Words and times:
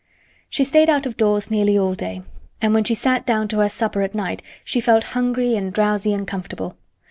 She 0.49 0.63
stayed 0.63 0.89
out 0.89 1.05
of 1.05 1.15
doors 1.15 1.51
nearly 1.51 1.77
all 1.77 1.93
day, 1.93 2.23
and 2.59 2.73
when 2.73 2.83
she 2.83 2.95
sat 2.95 3.23
down 3.23 3.47
to 3.49 3.59
her 3.59 3.69
supper 3.69 4.01
at 4.01 4.15
night 4.15 4.41
she 4.63 4.81
felt 4.81 5.03
hungry 5.13 5.55
and 5.55 5.71
drowsy 5.71 6.11
and 6.11 6.27
comfortable. 6.27 6.75